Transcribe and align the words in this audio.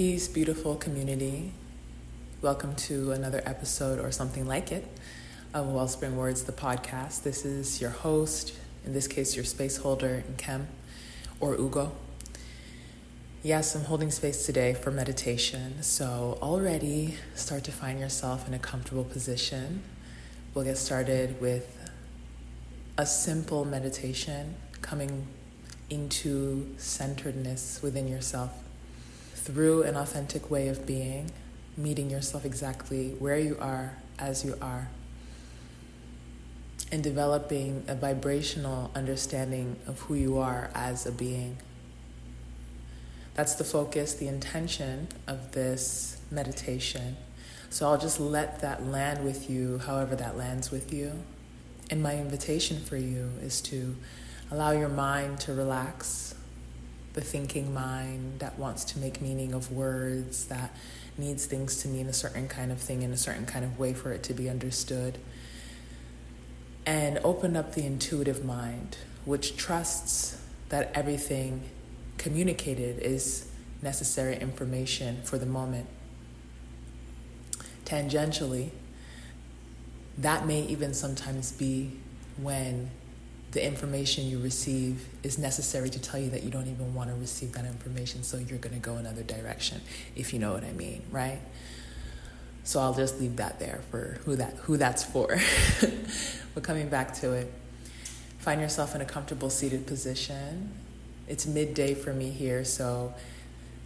Peace, 0.00 0.28
beautiful 0.28 0.76
community. 0.76 1.52
Welcome 2.40 2.74
to 2.76 3.12
another 3.12 3.42
episode 3.44 3.98
or 3.98 4.10
something 4.10 4.46
like 4.46 4.72
it 4.72 4.88
of 5.52 5.66
Wellspring 5.66 6.16
Words, 6.16 6.44
the 6.44 6.52
podcast. 6.52 7.22
This 7.22 7.44
is 7.44 7.82
your 7.82 7.90
host, 7.90 8.54
in 8.86 8.94
this 8.94 9.06
case, 9.06 9.36
your 9.36 9.44
space 9.44 9.76
holder, 9.76 10.24
Nkem 10.38 10.64
or 11.38 11.54
Ugo. 11.54 11.92
Yes, 13.42 13.74
I'm 13.74 13.84
holding 13.84 14.10
space 14.10 14.46
today 14.46 14.72
for 14.72 14.90
meditation. 14.90 15.82
So, 15.82 16.38
already 16.40 17.16
start 17.34 17.64
to 17.64 17.70
find 17.70 18.00
yourself 18.00 18.48
in 18.48 18.54
a 18.54 18.58
comfortable 18.58 19.04
position. 19.04 19.82
We'll 20.54 20.64
get 20.64 20.78
started 20.78 21.42
with 21.42 21.78
a 22.96 23.04
simple 23.04 23.66
meditation 23.66 24.54
coming 24.80 25.26
into 25.90 26.74
centeredness 26.78 27.82
within 27.82 28.08
yourself 28.08 28.52
through 29.50 29.82
an 29.82 29.96
authentic 29.96 30.48
way 30.48 30.68
of 30.68 30.86
being, 30.86 31.28
meeting 31.76 32.08
yourself 32.08 32.44
exactly 32.44 33.16
where 33.18 33.38
you 33.38 33.56
are 33.58 33.96
as 34.16 34.44
you 34.44 34.56
are, 34.62 34.88
and 36.92 37.02
developing 37.02 37.82
a 37.88 37.94
vibrational 37.94 38.92
understanding 38.94 39.76
of 39.88 39.98
who 40.02 40.14
you 40.14 40.38
are 40.38 40.70
as 40.72 41.04
a 41.04 41.10
being. 41.10 41.56
That's 43.34 43.54
the 43.54 43.64
focus, 43.64 44.14
the 44.14 44.28
intention 44.28 45.08
of 45.26 45.52
this 45.52 46.20
meditation. 46.30 47.16
So 47.70 47.88
I'll 47.88 47.98
just 47.98 48.20
let 48.20 48.60
that 48.60 48.86
land 48.86 49.24
with 49.24 49.50
you, 49.50 49.78
however 49.78 50.14
that 50.16 50.36
lands 50.36 50.70
with 50.70 50.92
you. 50.92 51.24
And 51.90 52.02
my 52.02 52.16
invitation 52.16 52.80
for 52.80 52.96
you 52.96 53.30
is 53.42 53.60
to 53.62 53.96
allow 54.50 54.70
your 54.70 54.88
mind 54.88 55.40
to 55.40 55.54
relax 55.54 56.34
the 57.12 57.20
thinking 57.20 57.74
mind 57.74 58.38
that 58.40 58.58
wants 58.58 58.84
to 58.84 58.98
make 58.98 59.20
meaning 59.20 59.52
of 59.52 59.72
words, 59.72 60.46
that 60.46 60.74
needs 61.18 61.46
things 61.46 61.82
to 61.82 61.88
mean 61.88 62.06
a 62.06 62.12
certain 62.12 62.48
kind 62.48 62.70
of 62.70 62.78
thing 62.78 63.02
in 63.02 63.12
a 63.12 63.16
certain 63.16 63.46
kind 63.46 63.64
of 63.64 63.78
way 63.78 63.92
for 63.92 64.12
it 64.12 64.22
to 64.24 64.34
be 64.34 64.48
understood. 64.48 65.18
And 66.86 67.18
open 67.24 67.56
up 67.56 67.74
the 67.74 67.84
intuitive 67.84 68.44
mind, 68.44 68.96
which 69.24 69.56
trusts 69.56 70.40
that 70.68 70.90
everything 70.94 71.62
communicated 72.16 72.98
is 73.00 73.50
necessary 73.82 74.36
information 74.36 75.20
for 75.22 75.36
the 75.38 75.46
moment. 75.46 75.86
Tangentially, 77.84 78.70
that 80.16 80.46
may 80.46 80.62
even 80.62 80.94
sometimes 80.94 81.50
be 81.50 81.92
when 82.36 82.90
the 83.52 83.64
information 83.64 84.26
you 84.28 84.38
receive 84.38 85.08
is 85.22 85.36
necessary 85.36 85.90
to 85.90 85.98
tell 86.00 86.20
you 86.20 86.30
that 86.30 86.44
you 86.44 86.50
don't 86.50 86.68
even 86.68 86.94
want 86.94 87.10
to 87.10 87.16
receive 87.16 87.52
that 87.52 87.64
information, 87.64 88.22
so 88.22 88.38
you're 88.38 88.58
going 88.58 88.74
to 88.74 88.80
go 88.80 88.94
another 88.94 89.22
direction, 89.22 89.80
if 90.14 90.32
you 90.32 90.38
know 90.38 90.52
what 90.52 90.62
I 90.62 90.72
mean, 90.72 91.02
right? 91.10 91.40
So 92.62 92.78
I'll 92.78 92.94
just 92.94 93.20
leave 93.20 93.36
that 93.36 93.58
there 93.58 93.80
for 93.90 94.20
who 94.24 94.36
that 94.36 94.54
who 94.54 94.76
that's 94.76 95.02
for. 95.02 95.40
but 96.54 96.62
coming 96.62 96.88
back 96.88 97.14
to 97.14 97.32
it, 97.32 97.52
find 98.38 98.60
yourself 98.60 98.94
in 98.94 99.00
a 99.00 99.04
comfortable 99.04 99.50
seated 99.50 99.86
position. 99.86 100.72
It's 101.26 101.46
midday 101.46 101.94
for 101.94 102.12
me 102.12 102.30
here, 102.30 102.64
so 102.64 103.14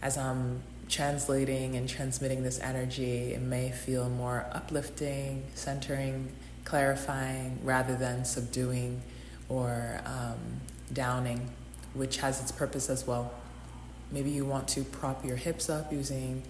as 0.01 0.17
I'm 0.17 0.61
translating 0.87 1.75
and 1.75 1.89
transmitting 1.89 2.43
this 2.43 2.59
energy, 2.59 3.33
it 3.33 3.41
may 3.41 3.71
feel 3.71 4.09
more 4.09 4.45
uplifting, 4.51 5.43
centering, 5.55 6.31
clarifying, 6.63 7.59
rather 7.63 7.95
than 7.95 8.25
subduing 8.25 9.01
or 9.49 10.01
um, 10.05 10.37
downing, 10.91 11.49
which 11.93 12.17
has 12.17 12.41
its 12.41 12.51
purpose 12.51 12.89
as 12.89 13.05
well. 13.05 13.31
Maybe 14.11 14.29
you 14.29 14.45
want 14.45 14.67
to 14.69 14.83
prop 14.83 15.25
your 15.25 15.35
hips 15.35 15.69
up 15.69 15.91
using 15.91 16.43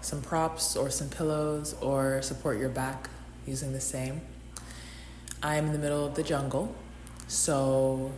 some 0.00 0.22
props 0.22 0.76
or 0.76 0.90
some 0.90 1.08
pillows, 1.08 1.74
or 1.80 2.22
support 2.22 2.58
your 2.58 2.70
back 2.70 3.10
using 3.46 3.72
the 3.72 3.80
same. 3.80 4.20
I'm 5.42 5.66
in 5.66 5.72
the 5.72 5.78
middle 5.78 6.06
of 6.06 6.14
the 6.14 6.22
jungle, 6.22 6.74
so 7.28 8.12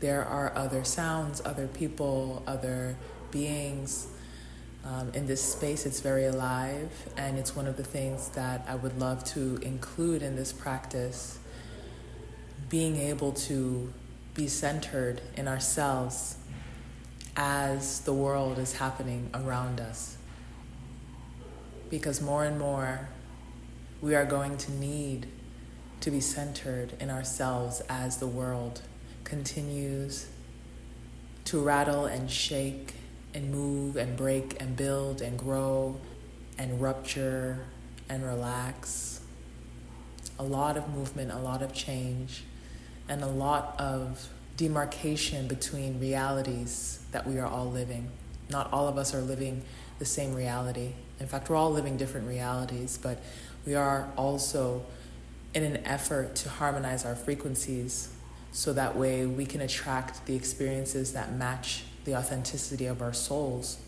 there 0.00 0.24
are 0.24 0.52
other 0.54 0.84
sounds, 0.84 1.42
other 1.44 1.66
people, 1.66 2.42
other 2.46 2.96
beings. 3.30 4.06
Um, 4.84 5.10
in 5.12 5.26
this 5.26 5.42
space, 5.42 5.86
it's 5.86 6.00
very 6.00 6.24
alive, 6.24 6.90
and 7.16 7.36
it's 7.36 7.54
one 7.54 7.66
of 7.66 7.76
the 7.76 7.84
things 7.84 8.28
that 8.30 8.64
I 8.68 8.76
would 8.76 8.98
love 8.98 9.24
to 9.34 9.56
include 9.62 10.22
in 10.22 10.36
this 10.36 10.52
practice 10.52 11.38
being 12.68 12.96
able 12.96 13.32
to 13.32 13.92
be 14.34 14.46
centered 14.46 15.20
in 15.36 15.48
ourselves 15.48 16.36
as 17.36 18.00
the 18.00 18.12
world 18.12 18.58
is 18.58 18.74
happening 18.74 19.30
around 19.34 19.80
us. 19.80 20.16
Because 21.88 22.20
more 22.20 22.44
and 22.44 22.58
more, 22.58 23.08
we 24.02 24.14
are 24.14 24.26
going 24.26 24.56
to 24.58 24.72
need 24.72 25.26
to 26.00 26.10
be 26.10 26.20
centered 26.20 26.92
in 27.00 27.10
ourselves 27.10 27.80
as 27.88 28.18
the 28.18 28.26
world 28.26 28.82
continues 29.24 30.28
to 31.44 31.60
rattle 31.60 32.06
and 32.06 32.30
shake 32.30 32.94
and 33.34 33.50
move 33.50 33.96
and 33.96 34.16
break 34.16 34.60
and 34.60 34.76
build 34.76 35.22
and 35.22 35.38
grow 35.38 35.98
and 36.58 36.80
rupture 36.80 37.66
and 38.08 38.24
relax. 38.24 39.20
A 40.38 40.44
lot 40.44 40.76
of 40.76 40.88
movement, 40.94 41.32
a 41.32 41.38
lot 41.38 41.62
of 41.62 41.72
change 41.72 42.44
and 43.08 43.22
a 43.22 43.26
lot 43.26 43.74
of 43.78 44.28
demarcation 44.56 45.46
between 45.46 46.00
realities 46.00 47.00
that 47.12 47.26
we 47.26 47.38
are 47.38 47.46
all 47.46 47.70
living. 47.70 48.10
Not 48.50 48.72
all 48.72 48.88
of 48.88 48.98
us 48.98 49.14
are 49.14 49.20
living 49.20 49.62
the 49.98 50.04
same 50.04 50.34
reality. 50.34 50.92
In 51.20 51.26
fact, 51.26 51.48
we're 51.48 51.56
all 51.56 51.72
living 51.72 51.96
different 51.96 52.28
realities, 52.28 52.98
but 53.00 53.22
we 53.66 53.74
are 53.74 54.10
also 54.16 54.84
in 55.54 55.62
an 55.62 55.78
effort 55.86 56.34
to 56.36 56.48
harmonize 56.48 57.04
our 57.04 57.14
frequencies 57.14 58.10
so 58.52 58.72
that 58.72 58.96
way 58.96 59.26
we 59.26 59.46
can 59.46 59.60
attract 59.60 60.24
the 60.26 60.34
experiences 60.34 61.12
that 61.12 61.32
match 61.32 61.84
the 62.04 62.14
authenticity 62.14 62.86
of 62.86 63.02
our 63.02 63.12
souls. 63.12 63.78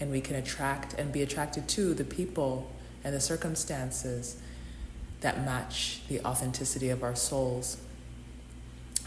And 0.00 0.10
we 0.10 0.20
can 0.20 0.36
attract 0.36 0.94
and 0.94 1.12
be 1.12 1.22
attracted 1.22 1.68
to 1.70 1.94
the 1.94 2.04
people 2.04 2.70
and 3.02 3.14
the 3.14 3.20
circumstances 3.20 4.40
that 5.20 5.44
match 5.44 6.02
the 6.08 6.20
authenticity 6.24 6.90
of 6.90 7.02
our 7.02 7.16
souls. 7.16 7.78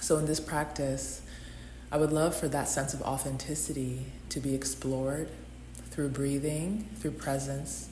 So, 0.02 0.18
in 0.18 0.26
this 0.26 0.40
practice, 0.40 1.22
I 1.92 1.98
would 1.98 2.12
love 2.12 2.36
for 2.36 2.48
that 2.48 2.68
sense 2.68 2.96
of 2.96 3.04
authenticity 3.04 4.08
to 4.30 4.40
be 4.40 4.56
explored 4.56 5.30
through 5.92 6.10
breathing, 6.10 6.90
through 6.96 7.12
presence, 7.12 7.88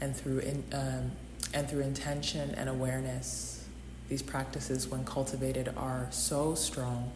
and 0.00 0.16
through 0.16 0.38
in, 0.38 0.64
um, 0.72 1.12
and 1.52 1.68
through 1.68 1.82
intention 1.82 2.54
and 2.56 2.70
awareness. 2.70 3.66
These 4.08 4.22
practices, 4.22 4.88
when 4.88 5.04
cultivated, 5.04 5.70
are 5.76 6.08
so 6.10 6.54
strong. 6.54 7.12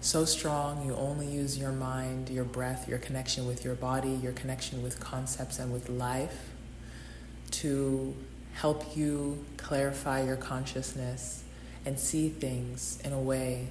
So 0.00 0.24
strong, 0.24 0.86
you 0.86 0.94
only 0.94 1.26
use 1.26 1.58
your 1.58 1.72
mind, 1.72 2.30
your 2.30 2.44
breath, 2.44 2.88
your 2.88 2.98
connection 2.98 3.48
with 3.48 3.64
your 3.64 3.74
body, 3.74 4.10
your 4.10 4.32
connection 4.32 4.80
with 4.80 5.00
concepts 5.00 5.58
and 5.58 5.72
with 5.72 5.88
life 5.88 6.50
to 7.50 8.14
help 8.54 8.96
you 8.96 9.44
clarify 9.56 10.22
your 10.22 10.36
consciousness 10.36 11.42
and 11.88 11.98
see 11.98 12.28
things 12.28 12.98
in 13.02 13.14
a 13.14 13.18
way 13.18 13.66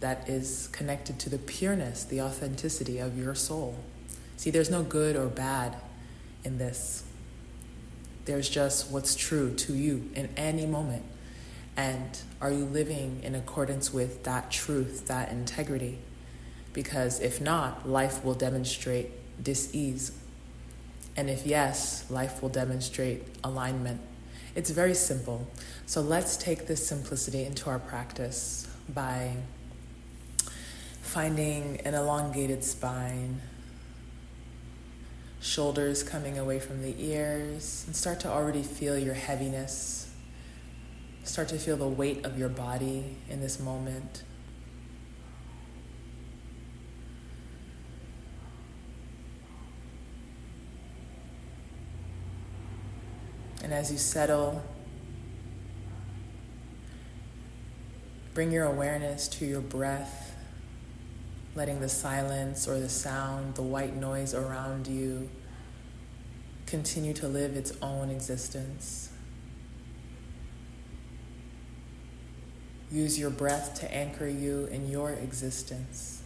that 0.00 0.26
is 0.26 0.70
connected 0.72 1.18
to 1.18 1.28
the 1.28 1.36
pureness, 1.36 2.02
the 2.02 2.18
authenticity 2.18 2.98
of 2.98 3.18
your 3.18 3.34
soul. 3.34 3.76
See, 4.38 4.48
there's 4.48 4.70
no 4.70 4.82
good 4.82 5.14
or 5.14 5.26
bad 5.26 5.76
in 6.42 6.56
this. 6.56 7.04
There's 8.24 8.48
just 8.48 8.90
what's 8.90 9.14
true 9.14 9.54
to 9.56 9.74
you 9.74 10.08
in 10.14 10.30
any 10.38 10.64
moment. 10.64 11.02
And 11.76 12.18
are 12.40 12.50
you 12.50 12.64
living 12.64 13.20
in 13.22 13.34
accordance 13.34 13.92
with 13.92 14.24
that 14.24 14.50
truth, 14.50 15.06
that 15.08 15.30
integrity? 15.30 15.98
Because 16.72 17.20
if 17.20 17.42
not, 17.42 17.86
life 17.86 18.24
will 18.24 18.32
demonstrate 18.32 19.10
dis-ease. 19.42 20.12
And 21.14 21.28
if 21.28 21.46
yes, 21.46 22.10
life 22.10 22.40
will 22.40 22.48
demonstrate 22.48 23.22
alignment. 23.44 24.00
It's 24.54 24.70
very 24.70 24.94
simple. 24.94 25.48
So 25.86 26.00
let's 26.00 26.36
take 26.36 26.66
this 26.66 26.86
simplicity 26.86 27.44
into 27.44 27.68
our 27.70 27.78
practice 27.78 28.68
by 28.88 29.36
finding 31.02 31.80
an 31.84 31.94
elongated 31.94 32.62
spine, 32.62 33.40
shoulders 35.40 36.02
coming 36.02 36.38
away 36.38 36.60
from 36.60 36.82
the 36.82 36.94
ears, 36.98 37.84
and 37.86 37.96
start 37.96 38.20
to 38.20 38.28
already 38.28 38.62
feel 38.62 38.96
your 38.98 39.14
heaviness. 39.14 40.10
Start 41.24 41.48
to 41.48 41.58
feel 41.58 41.76
the 41.76 41.88
weight 41.88 42.24
of 42.24 42.38
your 42.38 42.48
body 42.48 43.16
in 43.28 43.40
this 43.40 43.58
moment. 43.58 44.22
And 53.74 53.82
as 53.82 53.90
you 53.90 53.98
settle, 53.98 54.62
bring 58.32 58.52
your 58.52 58.66
awareness 58.66 59.26
to 59.26 59.44
your 59.44 59.62
breath, 59.62 60.36
letting 61.56 61.80
the 61.80 61.88
silence 61.88 62.68
or 62.68 62.78
the 62.78 62.88
sound, 62.88 63.56
the 63.56 63.62
white 63.62 63.96
noise 63.96 64.32
around 64.32 64.86
you 64.86 65.28
continue 66.66 67.12
to 67.14 67.26
live 67.26 67.56
its 67.56 67.72
own 67.82 68.10
existence. 68.10 69.10
Use 72.92 73.18
your 73.18 73.30
breath 73.30 73.74
to 73.80 73.92
anchor 73.92 74.28
you 74.28 74.66
in 74.66 74.88
your 74.88 75.10
existence. 75.10 76.22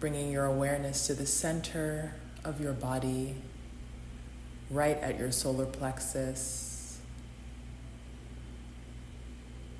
Bringing 0.00 0.32
your 0.32 0.46
awareness 0.46 1.06
to 1.06 1.14
the 1.14 1.24
center 1.24 2.16
of 2.44 2.60
your 2.60 2.72
body, 2.72 3.34
right 4.70 4.98
at 4.98 5.18
your 5.18 5.32
solar 5.32 5.66
plexus. 5.66 6.98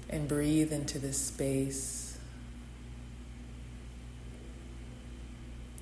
And 0.08 0.28
breathe 0.28 0.72
into 0.72 0.98
this 0.98 1.18
space. 1.18 2.18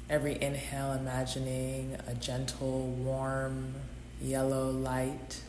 Every 0.09 0.41
inhale, 0.41 0.93
imagining 0.93 1.97
a 2.07 2.15
gentle, 2.15 2.87
warm, 2.87 3.75
yellow 4.21 4.71
light 4.71 5.43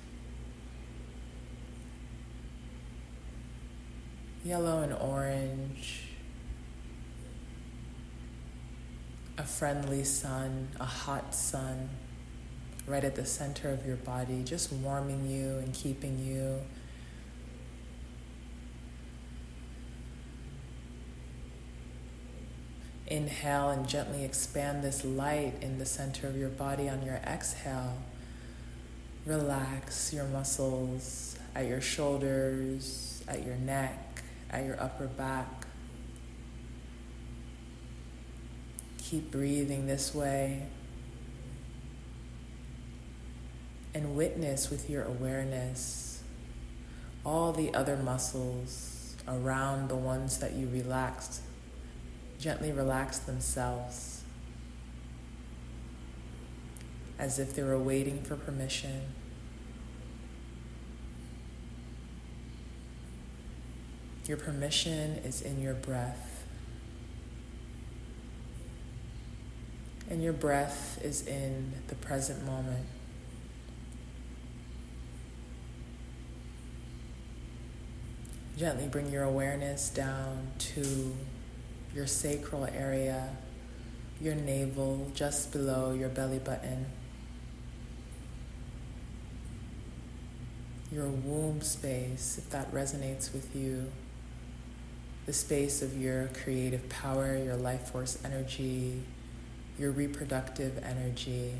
yellow 4.44 4.82
and 4.82 4.94
orange, 4.94 6.01
a 9.42 9.44
friendly 9.44 10.04
sun, 10.04 10.68
a 10.80 10.86
hot 10.86 11.34
sun 11.34 11.90
right 12.86 13.04
at 13.04 13.16
the 13.16 13.26
center 13.26 13.70
of 13.70 13.84
your 13.88 13.96
body, 13.96 14.44
just 14.44 14.72
warming 14.72 15.28
you 15.28 15.58
and 15.58 15.74
keeping 15.74 16.20
you. 16.20 16.60
Inhale 23.08 23.72
and 23.72 23.88
gently 23.88 24.24
expand 24.24 24.84
this 24.84 25.04
light 25.04 25.56
in 25.60 25.80
the 25.80 25.88
center 25.88 26.28
of 26.28 26.38
your 26.38 26.50
body 26.50 26.88
on 26.88 27.04
your 27.04 27.16
exhale. 27.16 27.98
Relax 29.26 30.14
your 30.14 30.26
muscles 30.26 31.36
at 31.56 31.66
your 31.66 31.82
shoulders, 31.82 33.24
at 33.28 33.44
your 33.44 33.56
neck 33.56 34.12
at 34.52 34.66
your 34.66 34.80
upper 34.82 35.08
back. 35.08 35.48
Keep 39.12 39.30
breathing 39.30 39.88
this 39.88 40.16
way 40.16 40.68
and 43.94 44.16
witness 44.16 44.70
with 44.70 44.90
your 44.90 45.04
awareness 45.04 46.24
all 47.26 47.52
the 47.52 47.74
other 47.74 47.98
muscles 47.98 49.18
around 49.28 49.90
the 49.90 49.98
ones 49.98 50.38
that 50.38 50.54
you 50.54 50.70
relaxed. 50.70 51.42
Gently 52.40 52.72
relax 52.72 53.20
themselves 53.20 54.22
as 57.20 57.38
if 57.38 57.54
they 57.54 57.64
were 57.64 57.78
waiting 57.78 58.24
for 58.24 58.38
permission. 58.38 59.02
Your 64.26 64.38
permission 64.38 65.18
is 65.26 65.42
in 65.42 65.62
your 65.62 65.74
breath. 65.74 66.31
And 70.12 70.22
your 70.22 70.34
breath 70.34 71.00
is 71.02 71.26
in 71.26 71.72
the 71.88 71.96
present 71.96 72.46
moment. 72.46 72.86
Gently 78.58 78.90
bring 78.90 79.10
your 79.10 79.24
awareness 79.24 79.90
down 79.90 80.52
to 80.60 81.16
your 81.96 82.08
sacral 82.08 82.66
area, 82.66 83.30
your 84.20 84.36
navel, 84.36 85.10
just 85.16 85.54
below 85.54 85.94
your 85.94 86.10
belly 86.10 86.40
button, 86.40 86.88
your 90.92 91.08
womb 91.08 91.62
space, 91.62 92.38
if 92.38 92.50
that 92.50 92.70
resonates 92.74 93.32
with 93.32 93.56
you. 93.56 93.90
The 95.26 95.32
space 95.32 95.82
of 95.82 95.98
your 95.98 96.28
creative 96.44 96.90
power, 96.90 97.38
your 97.38 97.56
life 97.56 97.92
force 97.92 98.20
energy, 98.26 99.04
your 99.82 99.92
reproductive 99.92 100.78
energy. 100.84 101.54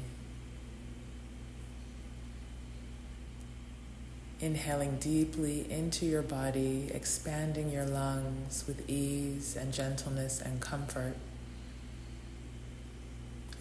Inhaling 4.40 4.98
deeply 4.98 5.70
into 5.72 6.06
your 6.06 6.22
body, 6.22 6.90
expanding 6.94 7.72
your 7.72 7.86
lungs 7.86 8.66
with 8.68 8.90
ease 8.90 9.56
and 9.56 9.74
gentleness 9.74 10.40
and 10.40 10.62
comfort. 10.62 11.16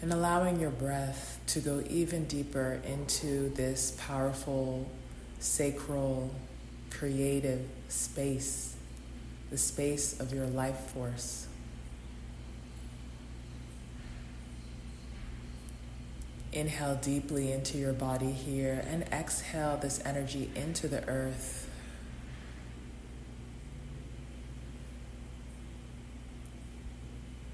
And 0.01 0.13
allowing 0.13 0.59
your 0.59 0.71
breath 0.71 1.39
to 1.47 1.59
go 1.59 1.83
even 1.89 2.25
deeper 2.25 2.81
into 2.85 3.49
this 3.49 3.95
powerful, 3.99 4.89
sacral, 5.39 6.33
creative 6.89 7.67
space 7.87 8.75
the 9.51 9.57
space 9.57 10.17
of 10.21 10.33
your 10.33 10.47
life 10.47 10.79
force. 10.91 11.45
Inhale 16.53 16.95
deeply 16.95 17.53
into 17.53 17.77
your 17.77 17.93
body 17.93 18.31
here 18.31 18.83
and 18.89 19.03
exhale 19.03 19.77
this 19.77 20.01
energy 20.05 20.51
into 20.53 20.89
the 20.89 21.07
earth. 21.07 21.69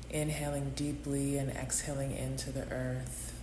Inhaling 0.10 0.72
deeply 0.76 1.38
and 1.38 1.52
exhaling 1.52 2.16
into 2.16 2.52
the 2.52 2.68
earth. 2.72 3.34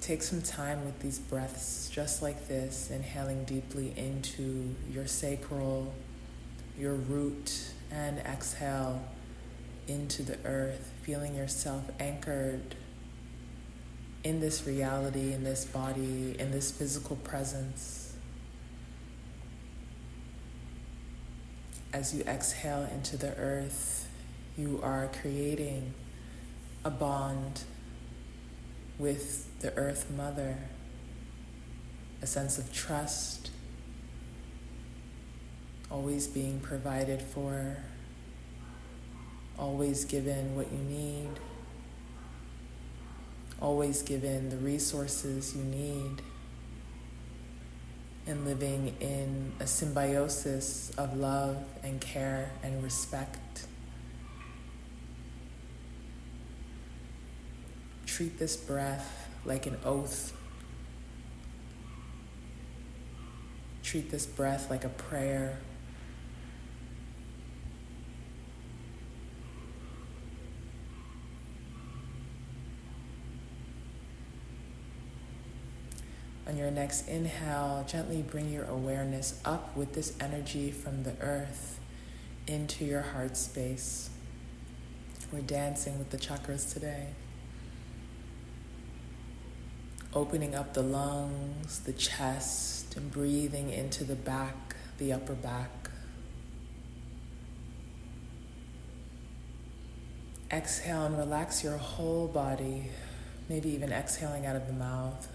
Take 0.00 0.22
some 0.24 0.42
time 0.42 0.84
with 0.84 0.98
these 0.98 1.20
breaths, 1.20 1.88
just 1.92 2.20
like 2.20 2.48
this, 2.48 2.90
inhaling 2.90 3.44
deeply 3.44 3.92
into 3.96 4.74
your 4.90 5.06
sacral, 5.06 5.94
your 6.80 6.94
root, 6.94 7.72
and 7.90 8.18
exhale 8.20 9.04
into 9.86 10.22
the 10.22 10.38
earth, 10.44 10.92
feeling 11.02 11.34
yourself 11.34 11.84
anchored 11.98 12.74
in 14.24 14.40
this 14.40 14.66
reality, 14.66 15.32
in 15.32 15.44
this 15.44 15.64
body, 15.64 16.36
in 16.38 16.50
this 16.50 16.70
physical 16.70 17.16
presence. 17.16 18.14
As 21.92 22.14
you 22.14 22.22
exhale 22.22 22.88
into 22.92 23.16
the 23.16 23.34
earth, 23.36 24.08
you 24.56 24.80
are 24.82 25.10
creating 25.20 25.92
a 26.84 26.90
bond 26.90 27.62
with 28.98 29.58
the 29.60 29.74
Earth 29.76 30.10
Mother, 30.10 30.58
a 32.22 32.26
sense 32.26 32.58
of 32.58 32.72
trust, 32.72 33.50
always 35.90 36.26
being 36.26 36.60
provided 36.60 37.20
for, 37.20 37.76
always 39.58 40.04
given 40.04 40.54
what 40.54 40.70
you 40.70 40.78
need, 40.78 41.28
always 43.60 44.02
given 44.02 44.48
the 44.48 44.56
resources 44.56 45.56
you 45.56 45.64
need, 45.64 46.22
and 48.26 48.44
living 48.44 48.94
in 49.00 49.52
a 49.58 49.66
symbiosis 49.66 50.90
of 50.96 51.16
love 51.16 51.56
and 51.82 52.00
care 52.00 52.50
and 52.62 52.82
respect. 52.82 53.66
Treat 58.06 58.38
this 58.38 58.56
breath 58.56 59.28
like 59.44 59.66
an 59.66 59.78
oath. 59.84 60.32
Treat 63.82 64.10
this 64.10 64.26
breath 64.26 64.70
like 64.70 64.84
a 64.84 64.90
prayer. 64.90 65.58
On 76.46 76.49
your 76.60 76.70
next 76.70 77.08
inhale, 77.08 77.86
gently 77.88 78.20
bring 78.20 78.52
your 78.52 78.64
awareness 78.64 79.40
up 79.46 79.74
with 79.74 79.94
this 79.94 80.12
energy 80.20 80.70
from 80.70 81.04
the 81.04 81.14
earth 81.22 81.80
into 82.46 82.84
your 82.84 83.00
heart 83.00 83.34
space. 83.34 84.10
We're 85.32 85.40
dancing 85.40 85.98
with 85.98 86.10
the 86.10 86.18
chakras 86.18 86.70
today 86.70 87.08
opening 90.12 90.54
up 90.54 90.74
the 90.74 90.82
lungs, 90.82 91.80
the 91.80 91.92
chest, 91.92 92.96
and 92.96 93.10
breathing 93.10 93.70
into 93.70 94.04
the 94.04 94.16
back, 94.16 94.74
the 94.98 95.12
upper 95.12 95.34
back. 95.34 95.88
Exhale 100.52 101.06
and 101.06 101.16
relax 101.16 101.62
your 101.62 101.76
whole 101.76 102.26
body, 102.26 102.90
maybe 103.48 103.70
even 103.70 103.92
exhaling 103.92 104.46
out 104.46 104.56
of 104.56 104.66
the 104.66 104.72
mouth. 104.72 105.28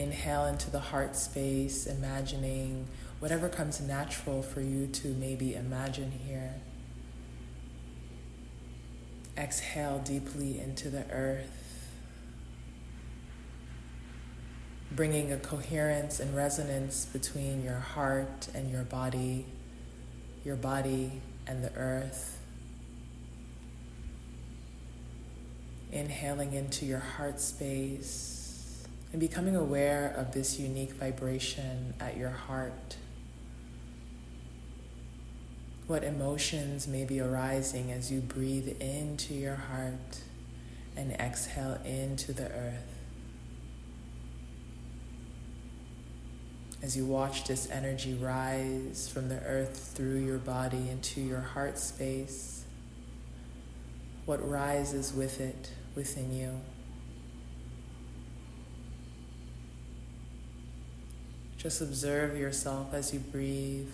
Inhale 0.00 0.46
into 0.46 0.70
the 0.70 0.80
heart 0.80 1.14
space, 1.14 1.86
imagining 1.86 2.86
whatever 3.18 3.50
comes 3.50 3.82
natural 3.82 4.40
for 4.40 4.62
you 4.62 4.86
to 4.86 5.08
maybe 5.08 5.54
imagine 5.54 6.10
here. 6.10 6.54
Exhale 9.36 9.98
deeply 9.98 10.58
into 10.58 10.88
the 10.88 11.04
earth, 11.10 11.92
bringing 14.90 15.32
a 15.32 15.36
coherence 15.36 16.18
and 16.18 16.34
resonance 16.34 17.04
between 17.04 17.62
your 17.62 17.80
heart 17.80 18.48
and 18.54 18.70
your 18.70 18.84
body, 18.84 19.44
your 20.46 20.56
body 20.56 21.20
and 21.46 21.62
the 21.62 21.74
earth. 21.74 22.38
Inhaling 25.92 26.54
into 26.54 26.86
your 26.86 27.00
heart 27.00 27.38
space 27.38 28.39
and 29.12 29.20
becoming 29.20 29.56
aware 29.56 30.14
of 30.16 30.32
this 30.32 30.58
unique 30.58 30.92
vibration 30.92 31.94
at 32.00 32.16
your 32.16 32.30
heart. 32.30 32.96
What 35.86 36.04
emotions 36.04 36.86
may 36.86 37.04
be 37.04 37.20
arising 37.20 37.90
as 37.90 38.12
you 38.12 38.20
breathe 38.20 38.80
into 38.80 39.34
your 39.34 39.56
heart 39.56 40.20
and 40.96 41.12
exhale 41.12 41.80
into 41.84 42.32
the 42.32 42.48
earth. 42.52 42.98
As 46.82 46.96
you 46.96 47.04
watch 47.04 47.44
this 47.44 47.68
energy 47.70 48.14
rise 48.14 49.08
from 49.12 49.28
the 49.28 49.40
earth 49.40 49.92
through 49.94 50.24
your 50.24 50.38
body 50.38 50.88
into 50.88 51.20
your 51.20 51.40
heart 51.40 51.78
space, 51.78 52.64
what 54.24 54.48
rises 54.48 55.12
with 55.12 55.40
it 55.40 55.72
within 55.94 56.32
you? 56.32 56.60
Just 61.60 61.82
observe 61.82 62.38
yourself 62.38 62.94
as 62.94 63.12
you 63.12 63.20
breathe. 63.20 63.90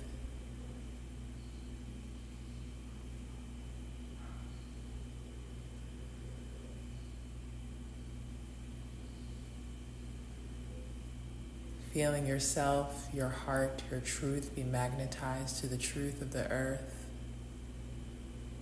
feeling 11.93 12.27
yourself, 12.27 13.09
your 13.15 13.31
heart, 13.31 13.83
your 13.91 14.01
truth 14.01 14.55
be 14.55 14.63
magnetized 14.63 15.59
to 15.59 15.67
the 15.67 15.79
truth 15.79 16.21
of 16.21 16.31
the 16.31 16.47
earth, 16.51 17.07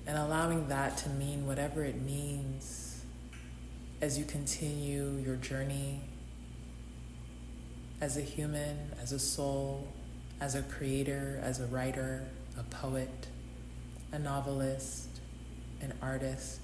and 0.07 0.17
allowing 0.17 0.69
that 0.69 0.97
to 0.97 1.09
mean 1.09 1.45
whatever 1.45 1.83
it 1.83 2.01
means 2.01 3.05
as 4.01 4.17
you 4.17 4.25
continue 4.25 5.21
your 5.25 5.35
journey 5.35 6.01
as 8.05 8.19
a 8.19 8.21
human, 8.21 8.77
as 9.01 9.13
a 9.13 9.19
soul, 9.19 9.89
as 10.39 10.55
a 10.55 10.61
creator, 10.61 11.41
as 11.43 11.59
a 11.59 11.65
writer, 11.69 12.23
a 12.59 12.63
poet, 12.65 13.29
a 14.13 14.19
novelist, 14.19 15.09
an 15.81 15.91
artist. 16.03 16.61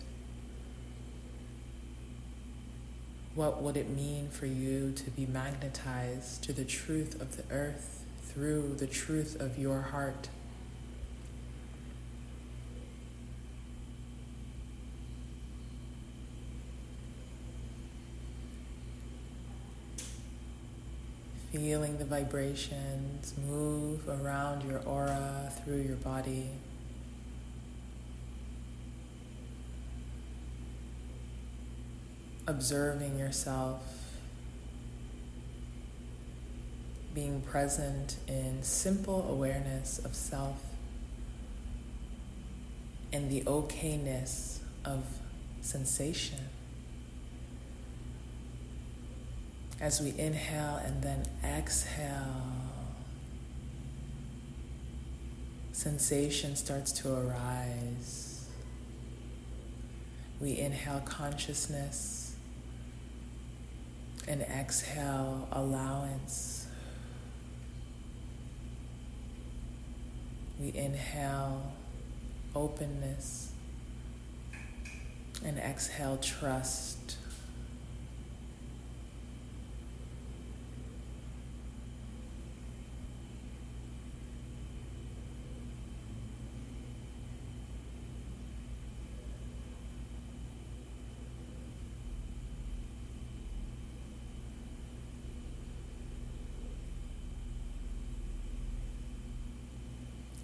What 3.35 3.63
would 3.63 3.79
it 3.79 3.89
mean 3.89 4.29
for 4.29 4.45
you 4.45 4.93
to 4.93 5.11
be 5.13 5.25
magnetized 5.25 6.45
to 6.45 6.53
the 6.53 6.67
truth 6.67 7.19
of 7.23 7.39
the 7.39 7.45
earth 7.51 8.05
through 8.23 8.75
the 8.75 8.87
truth 8.87 9.41
of 9.41 9.59
your 9.59 9.81
heart? 9.81 10.29
Feeling 21.61 21.99
the 21.99 22.07
vibrations 22.07 23.35
move 23.47 24.09
around 24.09 24.63
your 24.63 24.81
aura, 24.87 25.53
through 25.63 25.83
your 25.83 25.97
body. 25.97 26.49
observing 32.47 33.19
yourself, 33.19 33.83
being 37.15 37.43
present 37.43 38.17
in 38.27 38.63
simple 38.63 39.31
awareness 39.31 39.99
of 39.99 40.17
self 40.17 40.61
and 43.13 43.31
the 43.31 43.43
okayness 43.43 44.61
of 44.85 45.05
sensation. 45.61 46.49
As 49.81 49.99
we 49.99 50.13
inhale 50.19 50.77
and 50.85 51.03
then 51.03 51.25
exhale, 51.43 52.53
sensation 55.73 56.55
starts 56.55 56.93
to 56.93 57.15
arise. 57.15 58.47
We 60.39 60.59
inhale 60.59 61.01
consciousness 61.07 62.37
and 64.29 64.43
exhale 64.43 65.49
allowance. 65.51 66.67
We 70.61 70.77
inhale 70.77 71.73
openness 72.55 73.53
and 75.43 75.59
exhale 75.59 76.19
trust. 76.19 77.17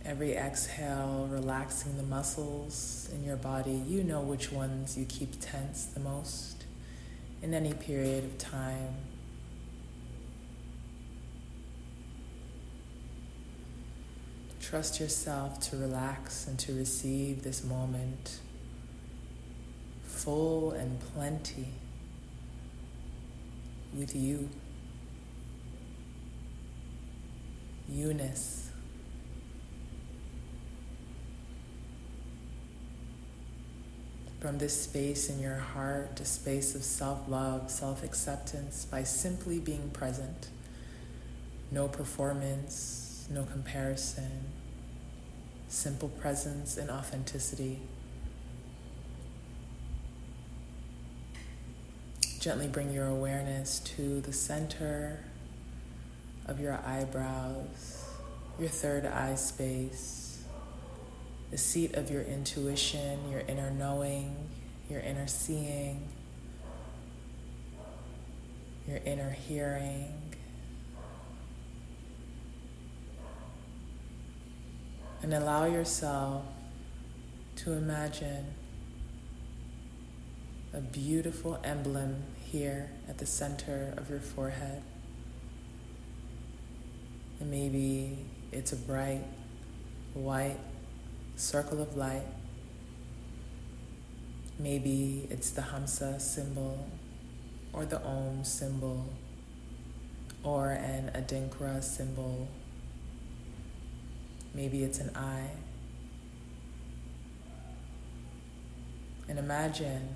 Every 0.07 0.37
exhale, 0.37 1.29
relaxing 1.33 1.97
the 1.97 2.05
muscles 2.05 3.11
in 3.13 3.25
your 3.25 3.35
body. 3.35 3.83
You 3.89 4.05
know 4.05 4.21
which 4.21 4.53
ones 4.53 4.97
you 4.97 5.05
keep 5.05 5.41
tense 5.41 5.87
the 5.87 5.99
most 5.99 6.65
in 7.43 7.53
any 7.53 7.73
period 7.73 8.23
of 8.23 8.39
time. 8.39 8.95
Trust 14.61 15.01
yourself 15.01 15.59
to 15.71 15.77
relax 15.77 16.47
and 16.47 16.57
to 16.61 16.73
receive 16.73 17.43
this 17.43 17.65
moment 17.65 18.39
full 20.05 20.71
and 20.71 21.01
plenty 21.01 21.67
with 23.93 24.15
you. 24.15 24.51
Eunice. 27.89 28.66
From 34.41 34.59
this 34.59 34.83
space 34.83 35.31
in 35.31 35.41
your 35.41 35.57
heart, 35.57 36.21
a 36.21 36.25
space 36.25 36.75
of 36.75 36.83
self 36.83 37.29
love, 37.29 37.71
self 37.71 38.05
acceptance, 38.05 38.85
by 38.85 39.03
simply 39.03 39.59
being 39.59 39.91
present. 39.91 40.49
No 41.71 41.89
performance, 41.89 43.27
no 43.31 43.45
comparison, 43.45 44.45
simple 45.69 46.09
presence 46.09 46.77
and 46.77 46.91
authenticity. 46.91 47.81
Gently 52.39 52.69
bring 52.69 52.93
your 52.93 53.07
awareness 53.07 53.81
to 53.81 54.21
the 54.21 54.33
center 54.33 55.25
of 56.45 56.61
your 56.61 56.79
eyebrows, 56.87 58.05
your 58.61 58.69
third 58.69 59.05
eye 59.07 59.35
space 59.35 60.26
the 61.51 61.59
seat 61.59 61.95
of 61.95 62.11
your 62.11 62.23
intuition, 62.23 63.31
your 63.31 63.41
inner 63.41 63.71
knowing, 63.71 64.35
your 64.91 65.01
inner 65.01 65.27
seeing, 65.27 66.09
your 68.87 68.99
inner 69.05 69.31
hearing. 69.31 70.13
And 75.23 75.33
allow 75.35 75.65
yourself 75.65 76.45
to 77.57 77.73
imagine 77.73 78.47
a 80.73 80.81
beautiful 80.81 81.59
emblem 81.65 82.23
here 82.45 82.91
at 83.09 83.19
the 83.19 83.27
center 83.27 83.95
of 83.97 84.11
your 84.11 84.21
forehead. 84.21 84.83
And 87.41 87.51
maybe 87.51 88.19
it's 88.53 88.73
a 88.73 88.77
bright 88.77 89.25
white 90.15 90.59
circle 91.37 91.81
of 91.83 91.97
light. 91.97 92.27
Maybe 94.59 95.29
it's 95.31 95.51
the 95.51 95.63
Hamsa 95.63 96.21
symbol 96.21 96.89
or 97.73 97.85
the 97.85 98.03
Om 98.03 98.43
symbol 98.43 99.11
or 100.43 100.71
an 100.71 101.11
Adinkra 101.15 101.85
symbol. 101.85 102.49
Maybe 104.55 104.83
it's 104.83 104.99
an 104.99 105.15
eye. 105.15 105.51
And 109.29 109.39
imagine 109.39 110.15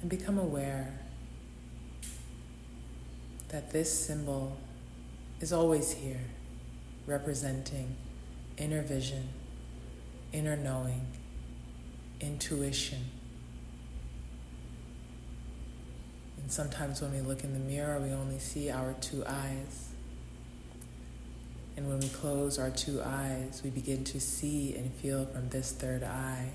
and 0.00 0.10
become 0.10 0.38
aware 0.38 0.98
that 3.50 3.70
this 3.70 4.06
symbol 4.06 4.56
is 5.40 5.52
always 5.52 5.92
here, 5.92 6.24
representing 7.06 7.94
inner 8.56 8.82
vision, 8.82 9.28
inner 10.32 10.56
knowing, 10.56 11.06
intuition. 12.20 13.04
And 16.40 16.50
sometimes 16.50 17.00
when 17.00 17.12
we 17.12 17.20
look 17.20 17.44
in 17.44 17.52
the 17.52 17.58
mirror, 17.58 18.00
we 18.00 18.10
only 18.10 18.38
see 18.38 18.70
our 18.70 18.94
two 19.00 19.24
eyes. 19.26 19.90
And 21.76 21.88
when 21.88 22.00
we 22.00 22.08
close 22.08 22.58
our 22.58 22.70
two 22.70 23.02
eyes, 23.02 23.60
we 23.64 23.70
begin 23.70 24.04
to 24.04 24.20
see 24.20 24.74
and 24.74 24.92
feel 24.92 25.24
from 25.26 25.48
this 25.50 25.72
third 25.72 26.02
eye. 26.02 26.50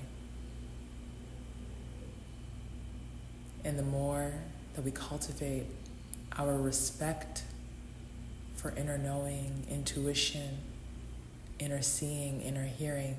And 3.64 3.78
the 3.78 3.82
more 3.82 4.32
that 4.74 4.84
we 4.84 4.90
cultivate 4.90 5.66
our 6.36 6.56
respect 6.56 7.42
for 8.54 8.70
inner 8.76 8.98
knowing, 8.98 9.66
intuition, 9.68 10.58
inner 11.58 11.82
seeing, 11.82 12.40
inner 12.40 12.66
hearing, 12.66 13.16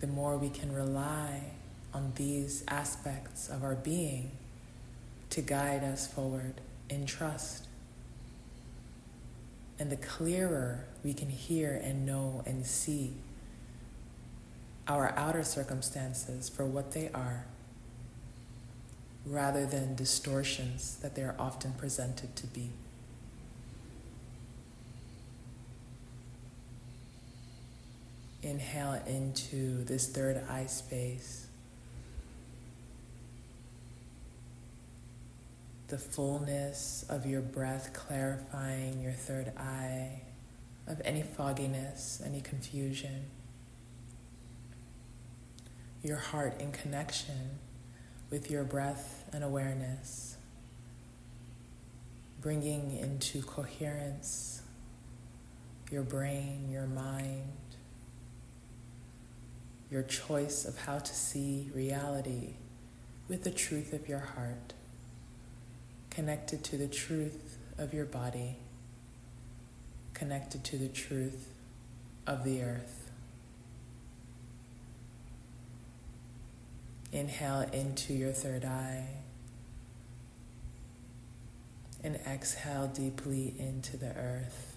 the 0.00 0.06
more 0.06 0.36
we 0.36 0.48
can 0.48 0.72
rely 0.72 1.52
on 1.92 2.12
these 2.16 2.64
aspects 2.68 3.48
of 3.48 3.62
our 3.62 3.74
being 3.74 4.32
to 5.30 5.42
guide 5.42 5.84
us 5.84 6.06
forward 6.06 6.60
in 6.88 7.06
trust. 7.06 7.66
And 9.78 9.90
the 9.90 9.96
clearer 9.96 10.86
we 11.04 11.14
can 11.14 11.28
hear 11.28 11.80
and 11.82 12.04
know 12.04 12.42
and 12.46 12.66
see 12.66 13.14
our 14.88 15.14
outer 15.16 15.44
circumstances 15.44 16.48
for 16.48 16.66
what 16.66 16.92
they 16.92 17.10
are 17.14 17.46
rather 19.24 19.66
than 19.66 19.94
distortions 19.94 20.96
that 21.02 21.14
they 21.14 21.22
are 21.22 21.36
often 21.38 21.72
presented 21.72 22.34
to 22.36 22.46
be. 22.46 22.70
Inhale 28.50 29.00
into 29.06 29.84
this 29.84 30.08
third 30.08 30.42
eye 30.50 30.66
space. 30.66 31.46
The 35.86 35.98
fullness 35.98 37.04
of 37.08 37.26
your 37.26 37.42
breath 37.42 37.92
clarifying 37.92 39.00
your 39.00 39.12
third 39.12 39.52
eye 39.56 40.22
of 40.88 41.00
any 41.04 41.22
fogginess, 41.22 42.20
any 42.26 42.40
confusion. 42.40 43.26
Your 46.02 46.16
heart 46.16 46.60
in 46.60 46.72
connection 46.72 47.60
with 48.30 48.50
your 48.50 48.64
breath 48.64 49.28
and 49.32 49.44
awareness, 49.44 50.36
bringing 52.40 52.98
into 52.98 53.42
coherence 53.42 54.62
your 55.92 56.02
brain, 56.02 56.68
your 56.68 56.86
mind, 56.86 57.69
your 59.90 60.02
choice 60.02 60.64
of 60.64 60.78
how 60.78 60.98
to 60.98 61.14
see 61.14 61.70
reality 61.74 62.54
with 63.28 63.44
the 63.44 63.50
truth 63.50 63.92
of 63.92 64.08
your 64.08 64.20
heart, 64.20 64.74
connected 66.10 66.62
to 66.64 66.76
the 66.76 66.88
truth 66.88 67.58
of 67.78 67.92
your 67.92 68.04
body, 68.04 68.56
connected 70.14 70.62
to 70.64 70.76
the 70.76 70.88
truth 70.88 71.48
of 72.26 72.44
the 72.44 72.62
earth. 72.62 73.10
Inhale 77.12 77.68
into 77.72 78.12
your 78.12 78.32
third 78.32 78.64
eye. 78.64 79.08
And 82.02 82.16
exhale 82.26 82.86
deeply 82.86 83.54
into 83.58 83.96
the 83.96 84.14
earth. 84.16 84.69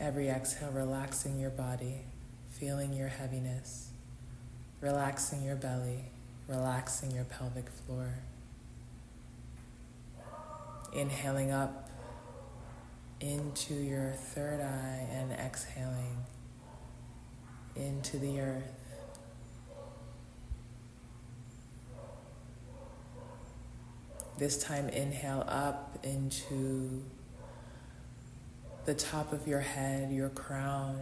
Every 0.00 0.30
exhale, 0.30 0.70
relaxing 0.70 1.38
your 1.38 1.50
body, 1.50 2.06
feeling 2.52 2.94
your 2.94 3.08
heaviness, 3.08 3.90
relaxing 4.80 5.42
your 5.42 5.56
belly, 5.56 6.06
relaxing 6.48 7.10
your 7.10 7.24
pelvic 7.24 7.68
floor. 7.68 8.14
Inhaling 10.94 11.50
up 11.50 11.90
into 13.20 13.74
your 13.74 14.12
third 14.12 14.62
eye 14.62 15.06
and 15.12 15.32
exhaling 15.32 16.24
into 17.76 18.18
the 18.18 18.40
earth. 18.40 18.64
This 24.38 24.62
time, 24.62 24.88
inhale 24.88 25.44
up 25.46 25.98
into 26.02 27.04
the 28.90 28.96
top 28.96 29.32
of 29.32 29.46
your 29.46 29.60
head, 29.60 30.10
your 30.10 30.30
crown. 30.30 31.00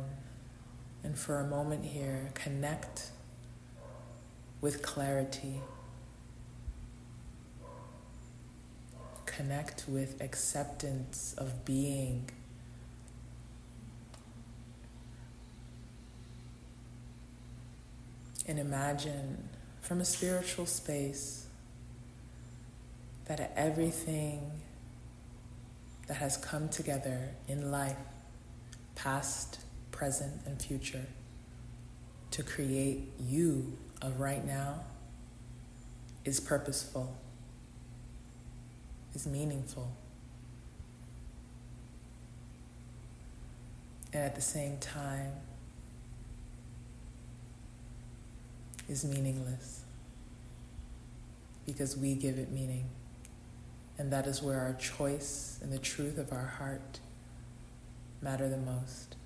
And 1.02 1.18
for 1.18 1.40
a 1.40 1.46
moment 1.46 1.86
here, 1.86 2.30
connect 2.34 3.08
with 4.60 4.82
clarity. 4.82 5.62
Connect 9.24 9.86
with 9.88 10.20
acceptance 10.20 11.34
of 11.38 11.64
being 11.64 12.28
and 18.46 18.58
imagine 18.58 19.48
from 19.80 20.02
a 20.02 20.04
spiritual 20.04 20.66
space 20.66 21.46
that 23.28 23.50
everything 23.56 24.60
that 26.08 26.14
has 26.14 26.36
come 26.36 26.68
together 26.68 27.30
in 27.46 27.70
life, 27.70 27.96
past, 28.94 29.60
present, 29.92 30.40
and 30.46 30.60
future, 30.60 31.06
to 32.32 32.42
create 32.42 33.12
you 33.20 33.76
of 34.02 34.18
right 34.18 34.44
now 34.44 34.80
is 36.24 36.40
purposeful, 36.40 37.16
is 39.14 39.26
meaningful. 39.26 39.92
And 44.12 44.24
at 44.24 44.34
the 44.34 44.40
same 44.40 44.78
time, 44.78 45.32
is 48.88 49.04
meaningless 49.04 49.82
because 51.66 51.96
we 51.96 52.14
give 52.14 52.38
it 52.38 52.50
meaning. 52.50 52.88
And 53.98 54.12
that 54.12 54.26
is 54.26 54.42
where 54.42 54.60
our 54.60 54.74
choice 54.74 55.58
and 55.62 55.72
the 55.72 55.78
truth 55.78 56.18
of 56.18 56.32
our 56.32 56.46
heart 56.46 57.00
matter 58.22 58.48
the 58.48 58.56
most. 58.56 59.16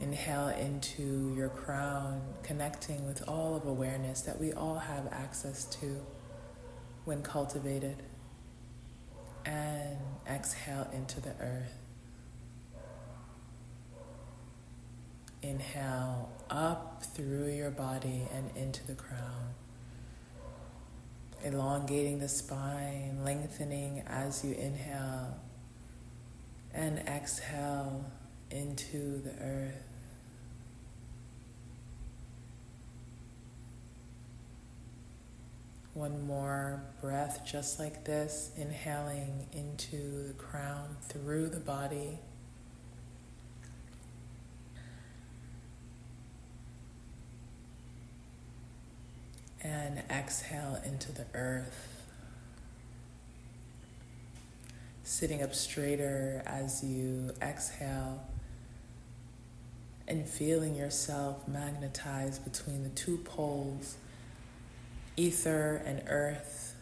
Inhale 0.00 0.48
into 0.48 1.34
your 1.36 1.48
crown, 1.48 2.22
connecting 2.42 3.06
with 3.06 3.28
all 3.28 3.56
of 3.56 3.66
awareness 3.66 4.22
that 4.22 4.40
we 4.40 4.52
all 4.52 4.78
have 4.78 5.08
access 5.12 5.64
to 5.80 6.00
when 7.04 7.22
cultivated. 7.22 8.02
And 9.44 9.98
exhale 10.28 10.88
into 10.92 11.20
the 11.20 11.32
earth. 11.40 11.74
Inhale 15.42 16.30
up 16.50 17.02
through 17.02 17.48
your 17.48 17.70
body 17.70 18.28
and 18.32 18.50
into 18.56 18.86
the 18.86 18.94
crown. 18.94 19.54
Elongating 21.44 22.18
the 22.18 22.28
spine, 22.28 23.20
lengthening 23.24 24.02
as 24.06 24.44
you 24.44 24.54
inhale, 24.54 25.38
and 26.74 26.98
exhale 27.00 28.04
into 28.50 29.20
the 29.22 29.30
earth. 29.40 29.88
One 35.94 36.26
more 36.26 36.82
breath, 37.00 37.42
just 37.44 37.78
like 37.80 38.04
this, 38.04 38.50
inhaling 38.56 39.48
into 39.52 40.28
the 40.28 40.34
crown 40.34 40.96
through 41.02 41.48
the 41.48 41.60
body. 41.60 42.20
And 49.62 50.02
exhale 50.10 50.80
into 50.84 51.12
the 51.12 51.26
earth. 51.34 52.04
Sitting 55.04 55.42
up 55.42 55.54
straighter 55.54 56.42
as 56.46 56.84
you 56.84 57.30
exhale 57.40 58.24
and 60.06 60.26
feeling 60.26 60.74
yourself 60.74 61.46
magnetized 61.48 62.44
between 62.44 62.82
the 62.82 62.90
two 62.90 63.18
poles 63.18 63.96
ether 65.18 65.82
and 65.84 66.02
earth, 66.06 66.76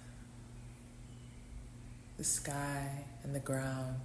the 2.18 2.24
sky 2.24 3.04
and 3.24 3.34
the 3.34 3.40
ground. 3.40 3.96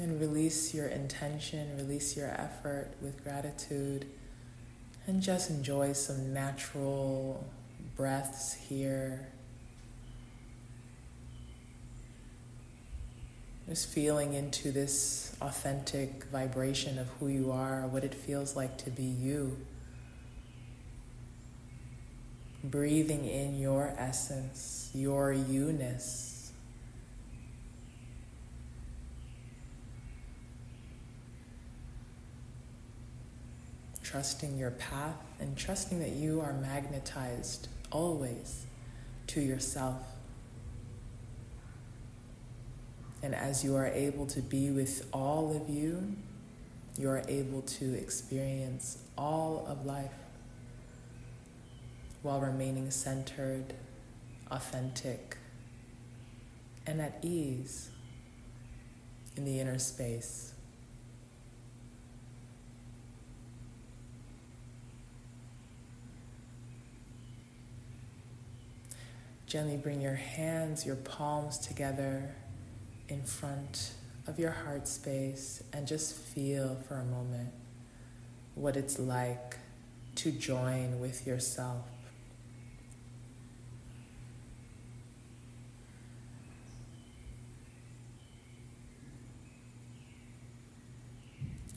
And 0.00 0.20
release 0.20 0.72
your 0.72 0.86
intention, 0.86 1.76
release 1.76 2.16
your 2.16 2.28
effort 2.28 2.92
with 3.02 3.22
gratitude, 3.24 4.06
and 5.08 5.20
just 5.20 5.50
enjoy 5.50 5.92
some 5.92 6.32
natural 6.32 7.44
breaths 7.96 8.54
here. 8.54 9.26
Just 13.68 13.88
feeling 13.88 14.34
into 14.34 14.70
this 14.70 15.36
authentic 15.40 16.24
vibration 16.26 16.96
of 16.98 17.08
who 17.18 17.26
you 17.26 17.50
are, 17.50 17.86
what 17.88 18.04
it 18.04 18.14
feels 18.14 18.54
like 18.54 18.78
to 18.78 18.90
be 18.90 19.02
you. 19.02 19.58
Breathing 22.62 23.24
in 23.26 23.58
your 23.58 23.94
essence, 23.98 24.90
your 24.94 25.32
you 25.32 25.72
ness. 25.72 26.27
Trusting 34.08 34.56
your 34.56 34.70
path 34.70 35.16
and 35.38 35.54
trusting 35.54 35.98
that 35.98 36.12
you 36.12 36.40
are 36.40 36.54
magnetized 36.54 37.68
always 37.92 38.64
to 39.26 39.38
yourself. 39.38 40.00
And 43.22 43.34
as 43.34 43.62
you 43.62 43.76
are 43.76 43.86
able 43.86 44.24
to 44.28 44.40
be 44.40 44.70
with 44.70 45.06
all 45.12 45.54
of 45.54 45.68
you, 45.68 46.16
you 46.96 47.10
are 47.10 47.22
able 47.28 47.60
to 47.60 47.94
experience 47.98 48.96
all 49.18 49.66
of 49.68 49.84
life 49.84 50.14
while 52.22 52.40
remaining 52.40 52.90
centered, 52.90 53.74
authentic, 54.50 55.36
and 56.86 57.02
at 57.02 57.18
ease 57.20 57.90
in 59.36 59.44
the 59.44 59.60
inner 59.60 59.78
space. 59.78 60.54
Gently 69.48 69.78
bring 69.78 70.02
your 70.02 70.14
hands, 70.14 70.84
your 70.84 70.96
palms 70.96 71.56
together 71.56 72.34
in 73.08 73.22
front 73.22 73.92
of 74.26 74.38
your 74.38 74.50
heart 74.50 74.86
space 74.86 75.62
and 75.72 75.86
just 75.86 76.14
feel 76.14 76.76
for 76.86 76.96
a 76.96 77.04
moment 77.04 77.50
what 78.54 78.76
it's 78.76 78.98
like 78.98 79.56
to 80.16 80.30
join 80.30 81.00
with 81.00 81.26
yourself. 81.26 81.86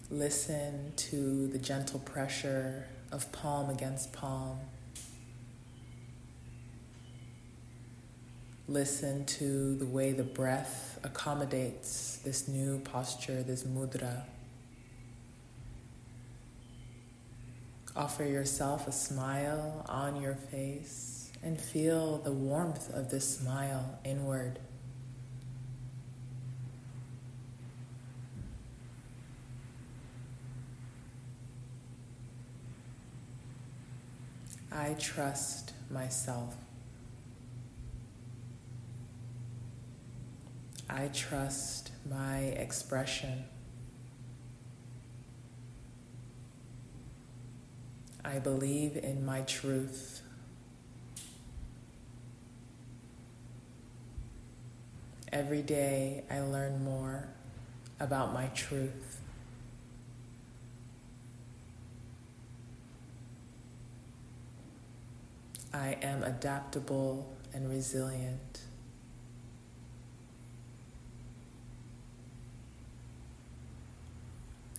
Listen 0.09 0.91
to 0.97 1.47
the 1.47 1.57
gentle 1.57 1.99
pressure 1.99 2.85
of 3.13 3.31
palm 3.31 3.69
against 3.69 4.11
palm. 4.11 4.59
Listen 8.71 9.25
to 9.25 9.75
the 9.75 9.85
way 9.85 10.13
the 10.13 10.23
breath 10.23 10.97
accommodates 11.03 12.21
this 12.23 12.47
new 12.47 12.79
posture, 12.79 13.43
this 13.43 13.65
mudra. 13.65 14.23
Offer 17.97 18.23
yourself 18.23 18.87
a 18.87 18.93
smile 18.93 19.85
on 19.89 20.21
your 20.21 20.35
face 20.35 21.33
and 21.43 21.59
feel 21.59 22.19
the 22.19 22.31
warmth 22.31 22.93
of 22.93 23.09
this 23.09 23.39
smile 23.39 23.99
inward. 24.05 24.57
I 34.71 34.93
trust 34.93 35.73
myself. 35.89 36.55
I 40.93 41.07
trust 41.13 41.91
my 42.09 42.39
expression. 42.39 43.45
I 48.25 48.39
believe 48.39 48.97
in 48.97 49.25
my 49.25 49.41
truth. 49.41 50.21
Every 55.31 55.61
day 55.61 56.25
I 56.29 56.41
learn 56.41 56.83
more 56.83 57.29
about 58.01 58.33
my 58.33 58.47
truth. 58.47 59.21
I 65.73 65.97
am 66.01 66.23
adaptable 66.23 67.33
and 67.53 67.69
resilient. 67.69 68.59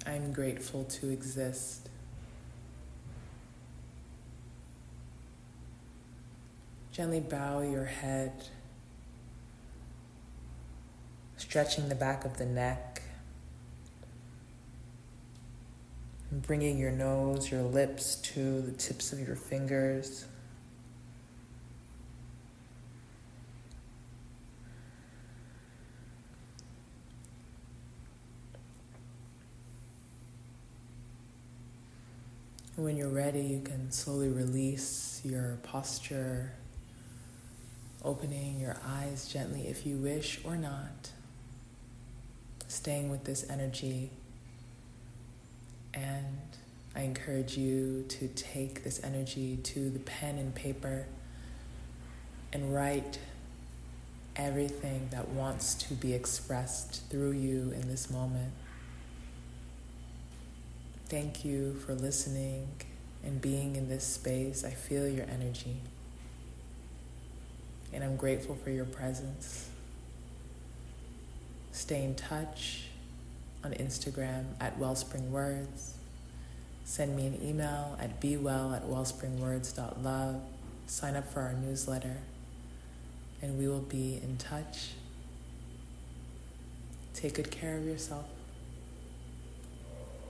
I'm 0.06 0.32
grateful 0.32 0.84
to 0.84 1.10
exist. 1.10 1.88
Gently 6.90 7.20
bow 7.20 7.60
your 7.62 7.86
head, 7.86 8.32
stretching 11.36 11.88
the 11.88 11.94
back 11.94 12.24
of 12.24 12.36
the 12.36 12.44
neck, 12.44 13.00
bringing 16.30 16.78
your 16.78 16.90
nose, 16.90 17.50
your 17.50 17.62
lips 17.62 18.16
to 18.16 18.60
the 18.60 18.72
tips 18.72 19.12
of 19.12 19.20
your 19.20 19.36
fingers. 19.36 20.26
When 32.76 32.96
you're 32.96 33.01
ready, 33.12 33.42
you 33.42 33.60
can 33.60 33.90
slowly 33.90 34.28
release 34.28 35.20
your 35.24 35.58
posture, 35.62 36.52
opening 38.04 38.58
your 38.58 38.76
eyes 38.86 39.28
gently 39.28 39.66
if 39.66 39.86
you 39.86 39.96
wish 39.96 40.40
or 40.44 40.56
not, 40.56 41.10
staying 42.68 43.10
with 43.10 43.24
this 43.24 43.48
energy. 43.50 44.10
And 45.94 46.38
I 46.96 47.02
encourage 47.02 47.56
you 47.56 48.04
to 48.08 48.28
take 48.28 48.84
this 48.84 49.02
energy 49.04 49.58
to 49.62 49.90
the 49.90 50.00
pen 50.00 50.38
and 50.38 50.54
paper 50.54 51.06
and 52.52 52.74
write 52.74 53.18
everything 54.36 55.08
that 55.10 55.28
wants 55.28 55.74
to 55.74 55.94
be 55.94 56.14
expressed 56.14 57.08
through 57.10 57.32
you 57.32 57.72
in 57.74 57.88
this 57.88 58.10
moment. 58.10 58.52
Thank 61.08 61.44
you 61.44 61.74
for 61.74 61.94
listening 61.94 62.68
and 63.24 63.40
being 63.40 63.76
in 63.76 63.88
this 63.88 64.04
space. 64.04 64.64
I 64.64 64.70
feel 64.70 65.08
your 65.08 65.26
energy. 65.26 65.76
And 67.92 68.02
I'm 68.02 68.16
grateful 68.16 68.56
for 68.56 68.70
your 68.70 68.84
presence. 68.84 69.68
Stay 71.72 72.04
in 72.04 72.14
touch 72.14 72.84
on 73.64 73.72
Instagram 73.72 74.44
at 74.60 74.78
Wellspring 74.78 75.30
Words. 75.30 75.94
Send 76.84 77.16
me 77.16 77.26
an 77.26 77.38
email 77.42 77.96
at 78.00 78.20
bewell 78.20 78.74
at 78.74 78.84
wellspringwords.love. 78.84 80.40
Sign 80.86 81.16
up 81.16 81.32
for 81.32 81.40
our 81.40 81.54
newsletter, 81.54 82.16
and 83.40 83.58
we 83.58 83.68
will 83.68 83.80
be 83.80 84.20
in 84.22 84.36
touch. 84.36 84.90
Take 87.14 87.34
good 87.34 87.50
care 87.50 87.78
of 87.78 87.86
yourself. 87.86 88.26